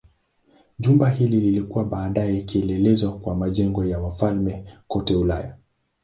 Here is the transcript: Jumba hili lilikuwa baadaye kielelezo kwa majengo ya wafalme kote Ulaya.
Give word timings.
Jumba 0.79 1.09
hili 1.09 1.39
lilikuwa 1.41 1.83
baadaye 1.85 2.41
kielelezo 2.41 3.11
kwa 3.19 3.35
majengo 3.35 3.85
ya 3.85 3.99
wafalme 3.99 4.65
kote 4.87 5.15
Ulaya. 5.15 5.57